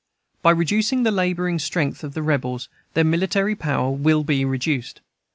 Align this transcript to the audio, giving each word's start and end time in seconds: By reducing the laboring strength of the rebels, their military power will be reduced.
By 0.41 0.49
reducing 0.49 1.03
the 1.03 1.11
laboring 1.11 1.59
strength 1.59 2.03
of 2.03 2.15
the 2.15 2.23
rebels, 2.23 2.69
their 2.95 3.03
military 3.03 3.53
power 3.53 3.91
will 3.91 4.23
be 4.23 4.43
reduced. 4.43 4.99